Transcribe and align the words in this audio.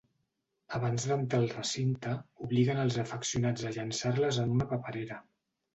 Abans 0.77 1.05
d’entrar 1.11 1.41
al 1.41 1.45
recinte, 1.51 2.15
obliguen 2.49 2.83
els 2.87 2.99
afeccionats 3.07 3.69
a 3.71 3.77
llançar-les 3.79 4.45
en 4.47 4.59
una 4.59 4.71
paperera. 4.77 5.25